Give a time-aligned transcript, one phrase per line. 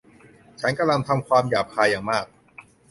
[0.59, 2.25] ฉันกำลังทำความหยาบคายอย่างมาก